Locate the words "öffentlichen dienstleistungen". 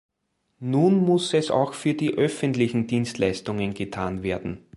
2.17-3.75